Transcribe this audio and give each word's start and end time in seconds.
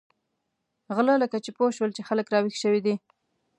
غله 0.95 1.13
لکه 1.23 1.37
چې 1.45 1.49
پوه 1.57 1.71
شول 1.77 1.91
چې 1.97 2.01
خلک 2.09 2.27
را 2.33 2.39
وېښ 2.41 2.55
شوي 2.63 2.81
دي. 2.85 2.95